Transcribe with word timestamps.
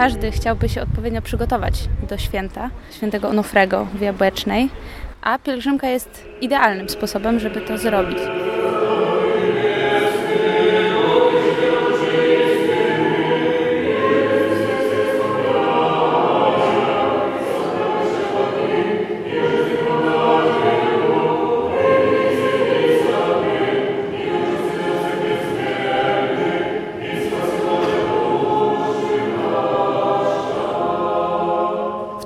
Każdy 0.00 0.30
chciałby 0.30 0.68
się 0.68 0.82
odpowiednio 0.82 1.22
przygotować 1.22 1.74
do 2.08 2.18
święta, 2.18 2.70
świętego 2.90 3.28
Onufrego 3.28 3.84
w 3.84 4.00
Jabłecznej, 4.00 4.68
a 5.22 5.38
pielgrzymka 5.38 5.88
jest 5.88 6.24
idealnym 6.40 6.88
sposobem, 6.88 7.40
żeby 7.40 7.60
to 7.60 7.78
zrobić. 7.78 8.18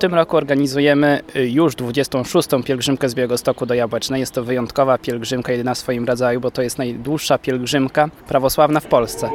Tym 0.05 0.14
roku 0.14 0.36
organizujemy 0.36 1.20
y, 1.36 1.50
już 1.50 1.74
26. 1.74 2.48
pielgrzymkę 2.64 3.08
z 3.08 3.14
Białegostoku 3.14 3.66
do 3.66 3.74
Jabłecznej. 3.74 4.20
Jest 4.20 4.33
to 4.33 4.44
wyjątkowa 4.44 4.98
pielgrzymka, 4.98 5.52
jedyna 5.52 5.74
w 5.74 5.78
swoim 5.78 6.05
rodzaju, 6.05 6.41
bo 6.41 6.50
to 6.50 6.62
jest 6.62 6.78
najdłuższa 6.78 7.38
pielgrzymka 7.38 8.08
prawosławna 8.28 8.80
w 8.80 8.86
Polsce. 8.86 9.30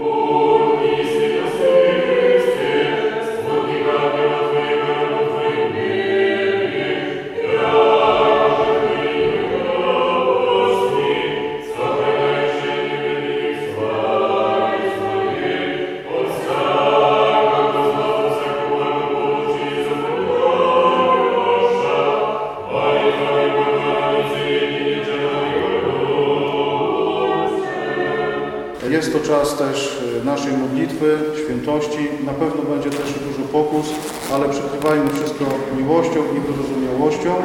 Jest 28.89 29.13
to 29.13 29.19
czas 29.19 29.57
też 29.57 30.01
e, 30.21 30.25
naszej 30.25 30.53
modlitwy, 30.57 31.17
świętości. 31.43 32.07
Na 32.25 32.33
pewno 32.33 32.61
będzie 32.61 32.89
też 32.89 33.13
dużo 33.27 33.47
pokus, 33.51 33.85
ale 34.33 34.49
przykrywajmy 34.49 35.09
wszystko 35.09 35.45
miłością 35.77 36.19
i 36.19 36.39
wyrozumiałością, 36.39 37.35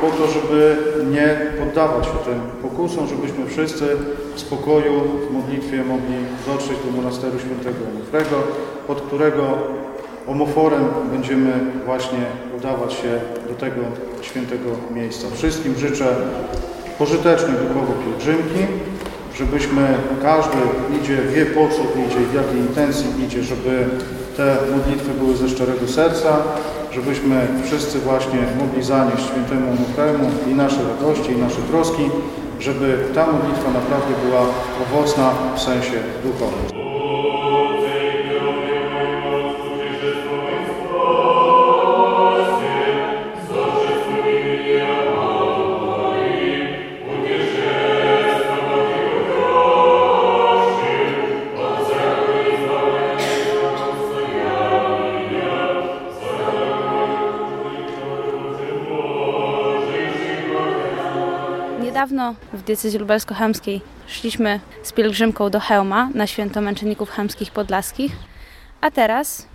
po 0.00 0.10
to, 0.10 0.26
żeby 0.32 0.76
nie 1.10 1.36
poddawać 1.58 2.04
się 2.04 2.12
tym 2.12 2.40
pokusom, 2.62 3.08
żebyśmy 3.08 3.46
wszyscy 3.46 3.96
w 4.34 4.40
spokoju, 4.40 4.92
w 5.28 5.32
modlitwie 5.32 5.84
mogli 5.84 6.16
dotrzeć 6.46 6.76
do 6.86 6.96
monasteru 6.96 7.38
świętego 7.38 7.78
Onufrego, 7.96 8.36
pod 8.86 9.00
którego 9.00 9.42
omoforem 10.26 10.84
będziemy 11.12 11.52
właśnie 11.86 12.24
udawać 12.58 12.92
się 12.92 13.20
do 13.48 13.54
tego 13.54 13.82
świętego 14.22 14.70
miejsca. 14.94 15.26
Wszystkim 15.34 15.74
życzę 15.78 16.16
pożytecznej 16.98 17.56
duchowo 17.68 17.92
pielgrzymki, 18.04 18.66
żebyśmy 19.42 19.94
każdy 20.22 20.58
idzie, 21.00 21.16
wie 21.34 21.46
po 21.46 21.68
co 21.68 21.82
idzie, 22.06 22.20
w 22.30 22.34
jakiej 22.34 22.60
intencji 22.60 23.24
idzie, 23.26 23.42
żeby 23.42 23.86
te 24.36 24.56
modlitwy 24.76 25.10
były 25.14 25.36
ze 25.36 25.48
szczerego 25.48 25.88
serca, 25.88 26.36
żebyśmy 26.92 27.46
wszyscy 27.64 27.98
właśnie 27.98 28.38
mogli 28.58 28.82
zanieść 28.82 29.24
świętemu 29.26 29.70
Onufremu 29.70 30.30
i 30.50 30.54
nasze 30.54 30.80
radości, 30.88 31.32
i 31.32 31.36
nasze 31.36 31.62
troski, 31.70 32.10
żeby 32.60 32.98
ta 33.14 33.26
modlitwa 33.26 33.70
naprawdę 33.70 34.12
była 34.26 34.42
owocna 34.82 35.30
w 35.56 35.60
sensie 35.60 35.96
duchowym. 36.24 37.01
W 62.62 62.64
diecezji 62.64 62.98
lubelsko-chełmskiej 62.98 63.80
szliśmy 64.06 64.60
z 64.82 64.92
pielgrzymką 64.92 65.50
do 65.50 65.60
Chełma 65.60 66.10
na 66.14 66.26
święto 66.26 66.60
męczenników 66.60 67.10
chełmskich 67.10 67.50
podlaskich, 67.50 68.12
a 68.80 68.90
teraz 68.90 69.46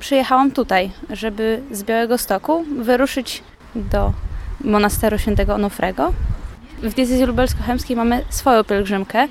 przyjechałam 0.00 0.50
tutaj, 0.50 0.90
żeby 1.10 1.62
z 1.70 1.82
Białego 1.82 2.18
Stoku 2.18 2.64
wyruszyć 2.82 3.42
do 3.74 4.12
monasteru 4.60 5.18
świętego 5.18 5.54
Onufrego. 5.54 6.12
W 6.82 6.94
diecezji 6.94 7.26
lubelsko-chełmskiej 7.26 7.96
mamy 7.96 8.24
swoją 8.28 8.64
pielgrzymkę 8.64 9.28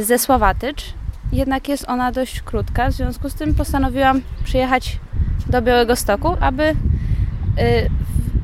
ze 0.00 0.18
Sławatycz, 0.18 0.94
jednak 1.32 1.68
jest 1.68 1.88
ona 1.88 2.12
dość 2.12 2.40
krótka, 2.40 2.88
w 2.88 2.92
związku 2.92 3.28
z 3.28 3.34
tym 3.34 3.54
postanowiłam 3.54 4.20
przyjechać 4.44 4.98
do 5.46 5.62
Białego 5.62 5.96
Stoku, 5.96 6.36
aby 6.40 6.62
y, 6.62 6.74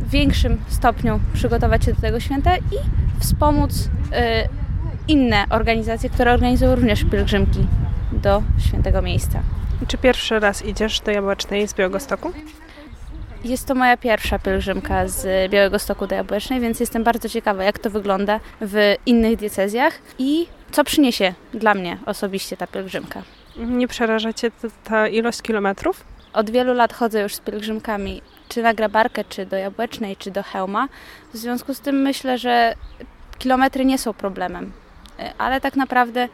w 0.00 0.10
większym 0.10 0.58
stopniu 0.68 1.20
przygotować 1.34 1.84
się 1.84 1.92
do 1.92 2.00
tego 2.00 2.20
święta 2.20 2.56
i 2.56 2.97
wspomóc 3.20 3.72
y, 3.72 3.88
inne 5.08 5.44
organizacje, 5.50 6.10
które 6.10 6.32
organizują 6.32 6.74
również 6.74 7.04
pielgrzymki 7.04 7.66
do 8.12 8.42
świętego 8.68 9.02
miejsca. 9.02 9.42
Czy 9.88 9.98
pierwszy 9.98 10.40
raz 10.40 10.64
idziesz 10.64 11.00
do 11.00 11.10
Jabłecznej 11.10 11.68
z 11.68 11.74
Białegostoku? 11.74 12.32
Jest 13.44 13.66
to 13.66 13.74
moja 13.74 13.96
pierwsza 13.96 14.38
pielgrzymka 14.38 15.08
z 15.08 15.50
Białego 15.50 15.78
Stoku 15.78 16.06
do 16.06 16.14
Jabłecznej, 16.14 16.60
więc 16.60 16.80
jestem 16.80 17.04
bardzo 17.04 17.28
ciekawa, 17.28 17.64
jak 17.64 17.78
to 17.78 17.90
wygląda 17.90 18.40
w 18.60 18.94
innych 19.06 19.36
diecezjach 19.36 19.98
i 20.18 20.46
co 20.70 20.84
przyniesie 20.84 21.34
dla 21.54 21.74
mnie 21.74 21.98
osobiście 22.06 22.56
ta 22.56 22.66
pielgrzymka. 22.66 23.22
Nie 23.56 23.88
przeraża 23.88 24.32
Cię 24.32 24.50
ta 24.84 25.08
ilość 25.08 25.42
kilometrów? 25.42 26.04
Od 26.32 26.50
wielu 26.50 26.74
lat 26.74 26.92
chodzę 26.92 27.22
już 27.22 27.34
z 27.34 27.40
pielgrzymkami, 27.40 28.22
czy 28.48 28.62
na 28.62 28.74
Grabarkę, 28.74 29.24
czy 29.24 29.46
do 29.46 29.56
Jabłecznej, 29.56 30.16
czy 30.16 30.30
do 30.30 30.42
Chełma. 30.42 30.88
W 31.34 31.36
związku 31.36 31.74
z 31.74 31.80
tym 31.80 31.96
myślę, 32.02 32.38
że 32.38 32.74
kilometry 33.38 33.84
nie 33.84 33.98
są 33.98 34.12
problemem, 34.12 34.72
Y, 35.20 35.32
ale 35.38 35.60
tak 35.60 35.76
naprawdę 35.76 36.28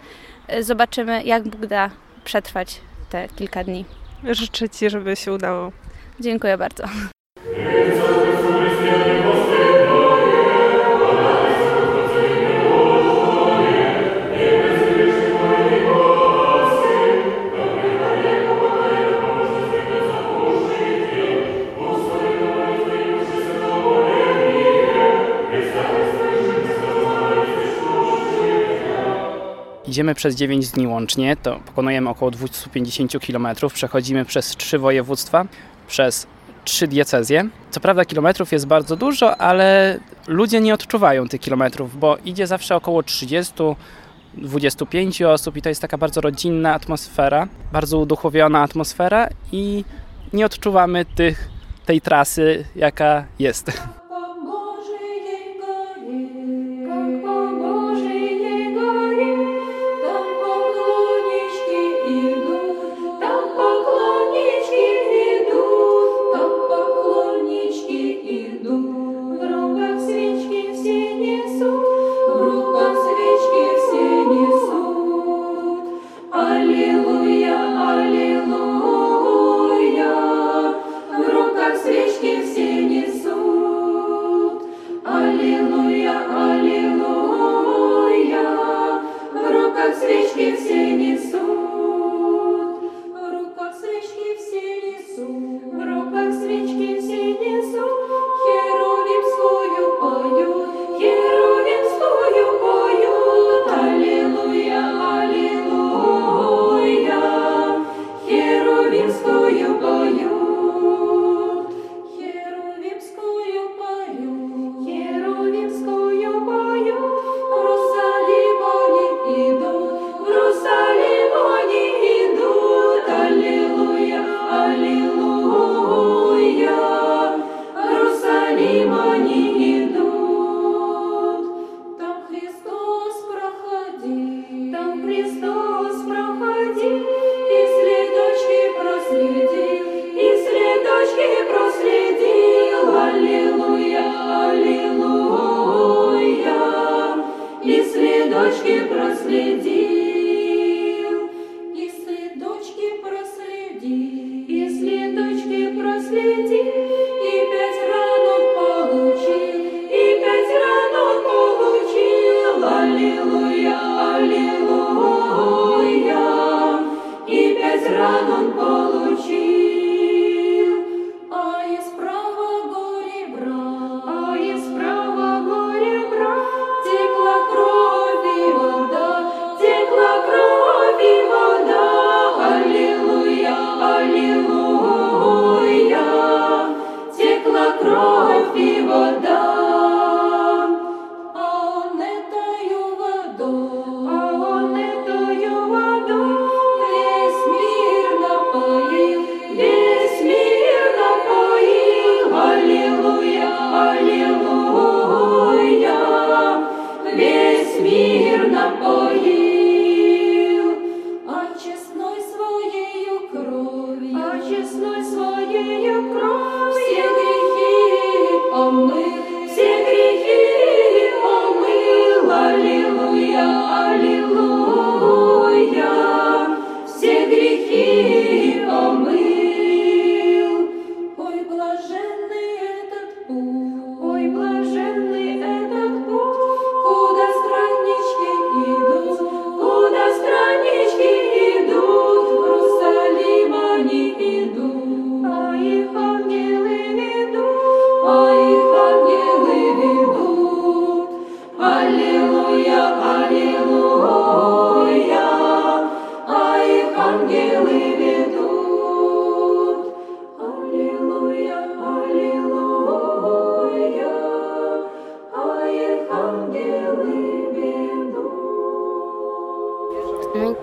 y, 0.53 0.63
zobaczymy, 0.63 1.25
jak 1.25 1.49
Bóg 1.49 1.67
da 1.67 1.91
przetrwać 2.25 2.81
te 3.11 3.29
kilka 3.29 3.65
dni. 3.65 3.85
Życzę 4.25 4.69
Ci, 4.69 4.91
żeby 4.91 5.17
się 5.17 5.33
udało. 5.33 5.73
Dziękuję 6.21 6.59
bardzo. 6.59 6.85
Idziemy 29.95 30.15
przez 30.15 30.35
9 30.35 30.69
dni 30.69 30.87
łącznie, 30.87 31.37
to 31.37 31.61
pokonujemy 31.67 32.11
około 32.11 32.31
250 32.31 33.13
km, 33.27 33.49
przechodzimy 33.75 34.25
przez 34.25 34.57
trzy 34.57 34.79
województwa, 34.79 35.47
przez 35.89 36.27
trzy 36.65 36.89
diecezje. 36.89 37.49
Co 37.71 37.81
prawda 37.81 38.05
kilometrów 38.05 38.53
jest 38.53 38.67
bardzo 38.67 38.97
dużo, 38.97 39.37
ale 39.37 39.99
ludzie 40.29 40.61
nie 40.61 40.75
odczuwają 40.75 41.29
tych 41.29 41.41
kilometrów, 41.41 41.99
bo 41.99 42.17
idzie 42.25 42.47
zawsze 42.47 42.77
około 42.77 43.03
30 43.03 43.55
25 44.35 45.23
osób 45.23 45.57
i 45.57 45.63
to 45.63 45.69
jest 45.69 45.81
taka 45.81 45.99
bardzo 45.99 46.21
rodzinna 46.21 46.75
atmosfera, 46.75 47.49
bardzo 47.73 47.99
uduchowiona 47.99 48.63
atmosfera 48.63 49.29
i 49.53 49.85
nie 50.33 50.47
odczuwamy 50.47 51.05
tych, 51.05 51.49
tej 51.87 52.01
trasy, 52.01 52.65
jaka 52.77 53.25
jest. 53.39 53.73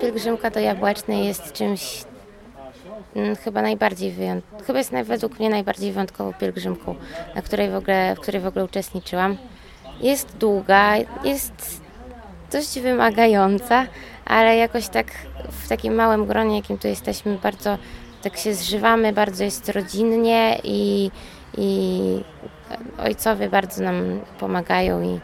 Pielgrzymka 0.00 0.50
do 0.50 0.60
Jabłecznej 0.60 1.26
jest 1.26 1.52
czymś 1.52 2.04
mm, 3.16 3.36
chyba 3.36 3.62
najbardziej 3.62 4.10
wyjątkowym, 4.10 4.66
chyba 4.66 4.78
jest 4.78 4.92
według 5.04 5.38
mnie 5.38 5.50
najbardziej 5.50 5.92
wyjątkową 5.92 6.32
pielgrzymką, 6.32 6.94
na 7.34 7.42
której 7.42 7.70
w 7.70 7.74
ogóle, 7.74 8.14
w 8.16 8.20
której 8.20 8.40
w 8.40 8.46
ogóle 8.46 8.64
uczestniczyłam. 8.64 9.36
Jest 10.00 10.36
długa, 10.36 10.96
jest 11.24 11.80
dość 12.52 12.80
wymagająca, 12.80 13.86
ale 14.24 14.56
jakoś 14.56 14.88
tak 14.88 15.06
w 15.48 15.68
takim 15.68 15.94
małym 15.94 16.26
gronie, 16.26 16.56
jakim 16.56 16.78
tu 16.78 16.88
jesteśmy, 16.88 17.38
bardzo 17.42 17.78
tak 18.22 18.36
się 18.36 18.54
zżywamy, 18.54 19.12
bardzo 19.12 19.44
jest 19.44 19.68
rodzinnie 19.68 20.60
i, 20.64 21.10
i 21.58 22.00
ojcowie 22.98 23.48
bardzo 23.48 23.82
nam 23.82 24.20
pomagają 24.40 25.02
i 25.02 25.20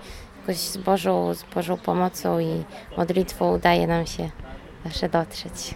jakoś 0.49 0.63
z 0.63 0.77
Bożą, 0.77 1.35
z 1.35 1.43
Bożą 1.55 1.77
pomocą 1.77 2.39
i 2.39 2.65
modlitwą 2.97 3.55
udaje 3.55 3.87
nam 3.87 4.07
się 4.07 4.31
zawsze 4.85 5.09
dotrzeć. 5.09 5.75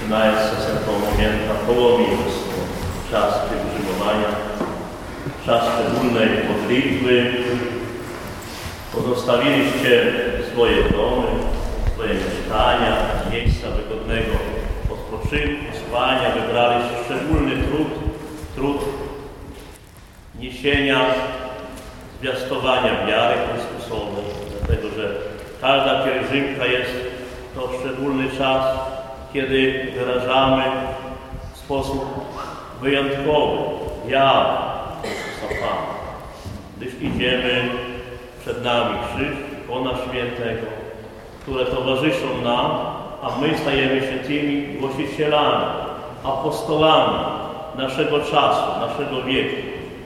Zaczynając 0.00 0.40
z 0.40 0.66
tego 0.66 0.92
momentu 0.92 1.66
połownictwo, 1.66 2.52
czas 3.10 3.34
pielgrzymowania, 3.50 4.28
czas 5.46 5.64
szczególnej 5.74 6.28
modlitwy, 6.48 7.32
pozostawiliście 8.92 10.12
swoje 10.52 10.76
domy, 10.76 11.26
swoje 11.94 12.14
mieszkania, 12.14 12.96
miejsca 13.32 13.66
wygodnego 13.70 14.32
odpoczynku, 14.90 15.64
spania, 15.86 16.30
wybraliście 16.30 16.96
szczególny 17.04 17.52
trud, 17.62 17.88
trud 18.54 18.80
niesienia, 20.38 21.00
zwiastowania 22.20 23.06
wiary 23.06 23.34
Chrystusowej, 23.46 24.24
dlatego 24.58 24.88
że 24.96 25.14
każda 25.60 26.04
pielgrzymka 26.04 26.66
jest 26.66 26.92
to 27.54 27.70
szczególny 27.80 28.28
czas, 28.38 28.64
kiedy 29.32 29.86
wyrażamy 29.94 30.62
w 31.52 31.58
sposób 31.58 32.04
wyjątkowy 32.80 33.58
wiarę 34.08 34.56
Chrystusa 35.02 35.54
Pana. 35.60 36.00
Gdyż 36.76 36.94
idziemy 37.02 37.68
przed 38.40 38.64
nami 38.64 38.98
krzyż, 39.06 39.36
ikona 39.64 39.90
świętego, 39.90 40.66
które 41.42 41.64
towarzyszą 41.64 42.42
nam, 42.44 42.70
a 43.22 43.30
my 43.40 43.58
stajemy 43.58 44.00
się 44.00 44.18
tymi 44.26 44.78
głosicielami, 44.78 45.64
apostolami 46.24 47.18
naszego 47.78 48.20
czasu, 48.20 48.80
naszego 48.80 49.22
wieku 49.22 49.56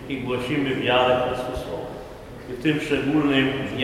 i 0.08 0.20
głosimy 0.20 0.74
wiarę 0.74 1.16
Chrystusową. 1.26 1.78
I 2.50 2.52
w 2.52 2.62
tym 2.62 2.80
szczególnym 2.80 3.52
w 3.52 3.80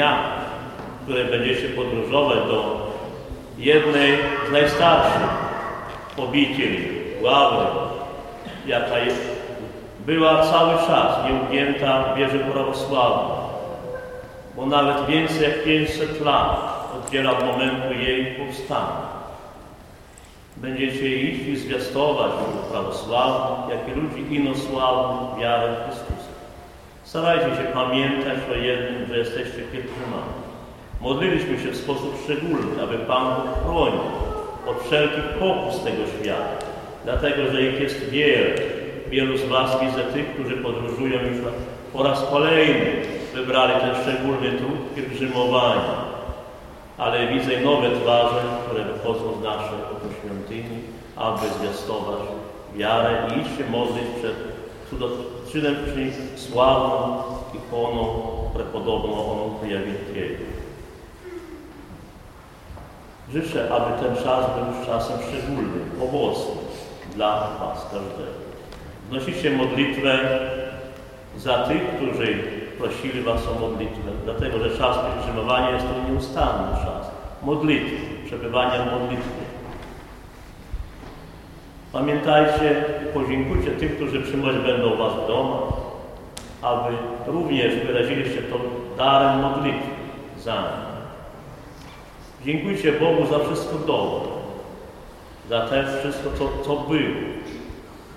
które 1.03 1.25
będziecie 1.25 1.69
podróżować 1.69 2.39
do 2.39 2.80
jednej 3.61 4.19
z 4.49 4.53
najstarszych 4.53 5.29
obicieli, 6.17 6.89
ławy, 7.23 7.67
jaka 8.67 8.99
jest, 8.99 9.21
była 10.07 10.43
cały 10.43 10.75
czas 10.75 11.17
nieugięta 11.25 12.03
w 12.03 12.19
wierze 12.19 12.39
prawosławnej, 12.39 13.37
bo 14.57 14.67
nawet 14.67 15.07
więcej 15.07 15.43
jak 15.43 15.65
500 15.65 16.21
lat 16.21 16.81
oddziela 16.97 17.31
od 17.31 17.47
momentu 17.47 17.95
jej 17.95 18.35
powstania. 18.35 19.11
Będziecie 20.57 21.17
iść 21.17 21.47
i 21.47 21.57
zwiastować 21.57 22.33
prawosławnych, 22.71 23.77
jak 23.77 23.97
i 23.97 24.01
ludzi 24.01 24.35
inosławnych 24.35 25.41
wiarę 25.41 25.77
Chrystusa. 25.85 26.31
Starajcie 27.05 27.57
się 27.57 27.65
pamiętać 27.75 28.39
o 28.53 28.55
jednym, 28.55 29.07
że 29.09 29.19
jesteście 29.19 29.63
pielgrzymami. 29.73 30.50
Modliliśmy 31.01 31.59
się 31.59 31.71
w 31.71 31.77
sposób 31.77 32.23
szczególny, 32.25 32.83
aby 32.83 32.99
Pan 32.99 33.35
Bóg 33.35 33.65
chronił 33.65 34.01
od 34.67 34.83
wszelkich 34.83 35.25
pokus 35.25 35.85
tego 35.85 36.03
świata, 36.07 36.67
dlatego 37.05 37.53
że 37.53 37.63
ich 37.63 37.81
jest 37.81 38.11
wiele. 38.11 38.51
Wielu 39.11 39.39
z 39.39 39.45
Was 39.45 39.81
widzę 39.81 40.03
tych, 40.03 40.35
którzy 40.35 40.57
podróżują 40.57 41.21
już 41.21 41.39
po 41.93 42.03
raz 42.03 42.27
kolejny, 42.31 42.87
wybrali 43.35 43.73
ten 43.81 43.95
szczególny 44.03 44.59
trud 44.59 44.95
pielgrzymowania. 44.95 46.11
Ale 46.99 47.29
widzę 47.29 47.61
nowe 47.61 47.91
twarze, 47.91 48.43
które 48.67 48.85
wychodzą 48.85 49.41
z 49.41 49.45
naszej 49.45 49.79
świątyni, 50.21 50.79
aby 51.17 51.47
zwiastować 51.59 52.21
wiarę 52.77 53.29
i 53.29 53.41
iść 53.41 53.59
się 53.59 53.71
modlić 53.71 54.05
przed 54.19 54.35
cudoczynem, 54.91 55.77
czyli 55.95 56.11
sławną 56.37 57.23
ikoną 57.55 58.23
prepodobną 58.55 59.33
Onunku 59.33 59.67
Wielkiego. 59.67 60.60
Życzę, 63.33 63.75
aby 63.75 64.03
ten 64.03 64.25
czas 64.25 64.45
był 64.47 64.87
czasem 64.87 65.19
szczególnym, 65.29 65.91
owocnym 66.03 66.59
dla 67.15 67.41
Was 67.41 67.83
każdego. 67.83 68.41
Wnosicie 69.11 69.51
modlitwę 69.51 70.19
za 71.37 71.59
tych, 71.59 71.83
którzy 71.97 72.43
prosili 72.79 73.23
Was 73.23 73.47
o 73.47 73.61
modlitwę, 73.61 74.11
dlatego 74.25 74.59
że 74.59 74.79
czas 74.79 74.97
pielgrzymowania 74.99 75.71
jest 75.71 75.87
to 75.87 76.13
nieustanny 76.13 76.77
czas 76.77 77.11
modlitwy, 77.43 77.97
przebywania 78.27 78.83
w 78.83 78.93
modlitwie. 78.93 79.41
Pamiętajcie 81.93 82.85
i 83.03 83.13
podziękujcie 83.15 83.71
tym, 83.71 83.89
którzy 83.89 84.23
przyjmować 84.23 84.57
będą 84.57 84.97
Was 84.97 85.13
w 85.25 85.27
domu, 85.27 85.57
aby 86.63 86.97
również 87.27 87.75
wyraziliście 87.87 88.43
to 88.43 88.57
darem 88.99 89.41
modlitwy 89.41 89.91
za 90.39 90.55
nich. 90.55 90.90
Dziękujcie 92.45 92.93
Bogu 92.93 93.27
za 93.27 93.39
wszystko 93.39 93.79
dobre, 93.79 94.31
za 95.49 95.67
te 95.69 95.85
wszystko, 96.01 96.31
co, 96.39 96.65
co 96.65 96.77
było, 96.77 97.17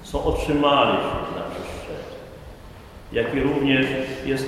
co 0.03 0.23
otrzymaliśmy 0.23 1.03
na 1.35 1.43
przestrzeni. 1.51 2.13
Jak 3.11 3.35
i 3.35 3.39
również 3.39 3.85
jest 4.25 4.47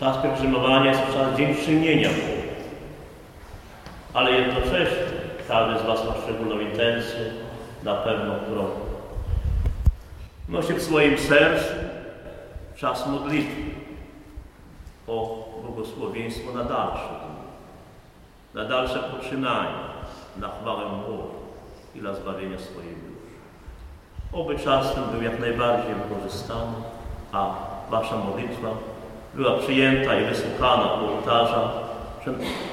czas 0.00 0.16
pielgrzymowania, 0.22 0.90
jest 0.90 1.02
czas 1.06 1.36
dziękczynienia 1.36 2.08
Bogu. 2.08 2.48
Ale 4.14 4.32
jednocześnie 4.32 5.18
każdy 5.48 5.78
z 5.78 5.86
Was 5.86 6.06
ma 6.06 6.14
szczególną 6.22 6.60
intencję, 6.60 7.20
na 7.84 7.94
pewno, 7.94 8.34
którą 8.34 8.64
nosi 10.48 10.72
w 10.74 10.82
swoim 10.82 11.18
sercu 11.18 11.74
czas 12.76 13.06
modlitwy 13.06 13.62
o 15.06 15.44
błogosławieństwo 15.62 16.52
na 16.52 16.64
dalsze 16.64 17.37
na 18.54 18.64
dalsze 18.64 18.98
poczynanie, 18.98 19.78
na 20.36 20.48
chwałę 20.48 20.84
Bogu 20.84 21.28
i 21.94 22.00
dla 22.00 22.14
zbawienia 22.14 22.58
swojej 22.58 22.94
duszy. 22.94 23.08
Oby 24.32 24.58
czas 24.58 24.94
ten 24.94 25.04
był 25.04 25.22
jak 25.22 25.40
najbardziej 25.40 25.94
wykorzystany, 25.94 26.72
a 27.32 27.54
Wasza 27.90 28.16
modlitwa 28.16 28.68
była 29.34 29.58
przyjęta 29.58 30.20
i 30.20 30.24
wysłuchana 30.24 30.84
u 30.84 31.06
ołtarza 31.06 31.88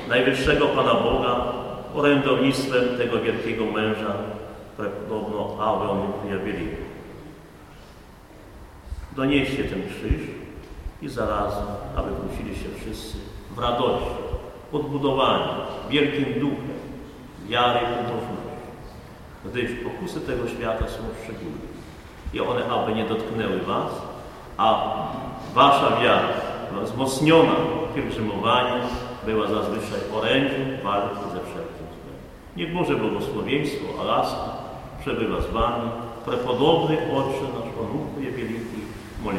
Najwyższego 0.09 0.67
Pana 0.67 0.93
Boga 0.93 1.35
orędownictwem 1.95 2.97
tego 2.97 3.19
wielkiego 3.19 3.65
męża, 3.65 4.13
podobno 4.77 5.57
Aweon 5.59 6.11
wyjawili. 6.23 6.67
Donieście 9.15 9.63
ten 9.63 9.83
krzyż 9.87 10.21
i 11.01 11.09
zarazem, 11.09 11.65
aby 11.95 12.11
wrócili 12.11 12.55
się 12.55 12.69
wszyscy 12.81 13.17
w 13.55 13.59
radości, 13.59 14.34
odbudowani 14.75 15.51
wielkim 15.89 16.39
duchem 16.39 16.75
wiary 17.49 17.79
pobożności. 17.79 18.35
Gdyż 19.45 19.71
pokusy 19.83 20.21
tego 20.21 20.47
świata 20.47 20.85
są 20.87 21.03
szczególne 21.23 21.65
i 22.33 22.39
one 22.39 22.65
aby 22.65 22.95
nie 22.95 23.05
dotknęły 23.05 23.59
Was, 23.59 23.91
a 24.57 24.93
Wasza 25.53 25.97
wiara 26.01 26.27
wzmocniona 26.83 27.55
pielgrzymowaniem 27.95 28.81
była 29.25 29.47
zazwyczaj 29.47 29.99
orędziem 30.13 30.77
walki 30.83 31.15
ze 31.15 31.39
wszelkim 31.39 31.85
złem. 31.95 32.17
Niech 32.55 32.73
Boże 32.73 32.95
błogosławieństwo, 32.95 33.85
a 34.01 34.03
laska 34.03 34.49
przebywa 35.01 35.41
z 35.41 35.45
Wami. 35.45 35.89
Ojcze 36.27 37.45
nasz 37.53 37.73
Panuchu 37.77 38.21
je 38.21 38.31
wielki, 38.31 38.81
moli 39.23 39.37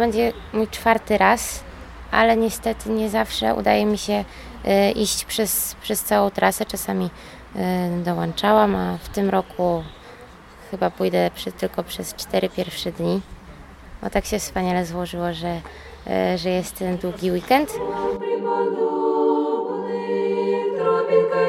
będzie 0.00 0.32
mój 0.52 0.68
czwarty 0.68 1.18
raz, 1.18 1.64
ale 2.10 2.36
niestety 2.36 2.90
nie 2.90 3.10
zawsze 3.10 3.54
udaje 3.54 3.86
mi 3.86 3.98
się 3.98 4.24
y, 4.64 4.90
iść 4.90 5.24
przez, 5.24 5.76
przez 5.82 6.04
całą 6.04 6.30
trasę. 6.30 6.66
Czasami 6.66 7.10
y, 7.56 8.04
dołączałam, 8.04 8.76
a 8.76 8.98
w 9.02 9.08
tym 9.08 9.30
roku 9.30 9.82
chyba 10.70 10.90
pójdę 10.90 11.30
przy, 11.34 11.52
tylko 11.52 11.84
przez 11.84 12.14
cztery 12.14 12.48
pierwsze 12.48 12.92
dni. 12.92 13.20
Bo 14.02 14.10
tak 14.10 14.24
się 14.24 14.38
wspaniale 14.38 14.86
złożyło, 14.86 15.32
że, 15.32 15.60
y, 16.34 16.38
że 16.38 16.50
jest 16.50 16.78
ten 16.78 16.96
długi 16.96 17.32
weekend. 17.32 17.72
Tropinka 20.76 21.40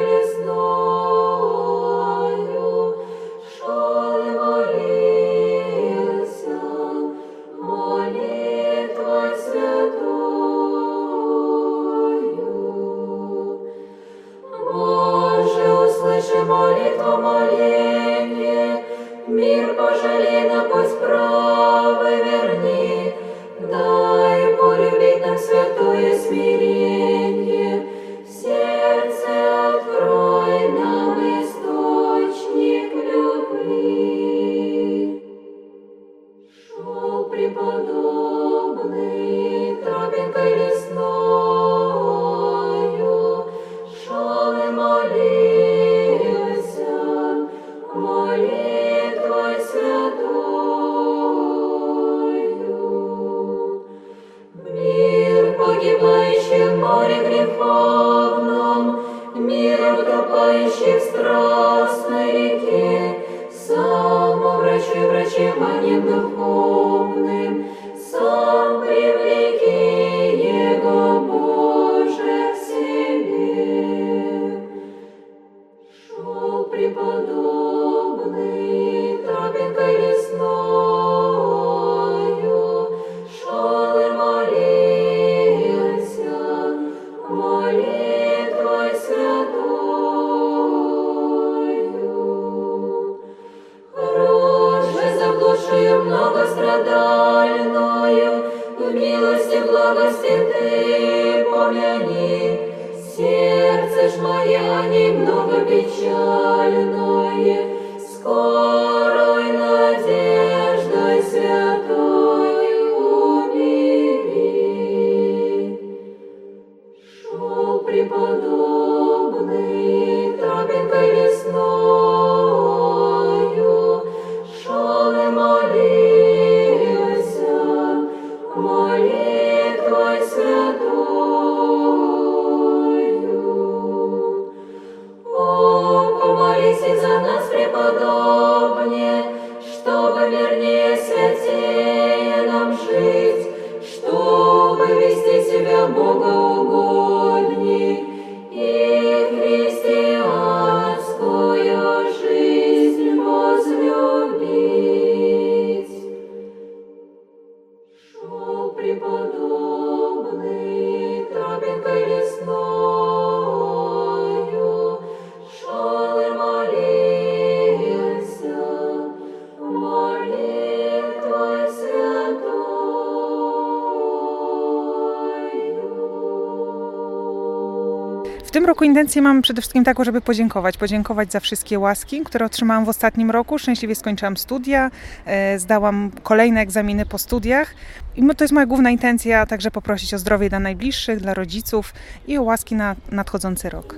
roku 178.72 178.84
intencję 178.84 179.22
mam 179.22 179.42
przede 179.42 179.62
wszystkim 179.62 179.84
taką, 179.84 180.04
żeby 180.04 180.20
podziękować. 180.20 180.76
Podziękować 180.76 181.32
za 181.32 181.40
wszystkie 181.40 181.78
łaski, 181.78 182.20
które 182.20 182.46
otrzymałam 182.46 182.84
w 182.84 182.88
ostatnim 182.88 183.30
roku. 183.30 183.58
Szczęśliwie 183.58 183.94
skończyłam 183.94 184.36
studia, 184.36 184.90
e, 185.26 185.58
zdałam 185.58 186.10
kolejne 186.22 186.60
egzaminy 186.60 187.06
po 187.06 187.18
studiach. 187.18 187.74
I 188.16 188.22
to 188.36 188.44
jest 188.44 188.54
moja 188.54 188.66
główna 188.66 188.90
intencja, 188.90 189.46
także 189.46 189.70
poprosić 189.70 190.14
o 190.14 190.18
zdrowie 190.18 190.48
dla 190.48 190.60
najbliższych, 190.60 191.20
dla 191.20 191.34
rodziców 191.34 191.94
i 192.26 192.38
o 192.38 192.42
łaski 192.42 192.74
na 192.74 192.96
nadchodzący 193.10 193.70
rok. 193.70 193.96